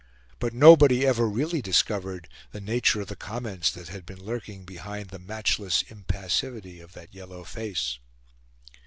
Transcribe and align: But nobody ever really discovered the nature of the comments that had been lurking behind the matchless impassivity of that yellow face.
But 0.39 0.51
nobody 0.51 1.05
ever 1.05 1.29
really 1.29 1.61
discovered 1.61 2.27
the 2.49 2.59
nature 2.59 3.01
of 3.01 3.07
the 3.07 3.15
comments 3.15 3.69
that 3.73 3.89
had 3.89 4.03
been 4.03 4.17
lurking 4.19 4.65
behind 4.65 5.09
the 5.09 5.19
matchless 5.19 5.83
impassivity 5.83 6.81
of 6.81 6.93
that 6.93 7.13
yellow 7.13 7.43
face. 7.43 7.99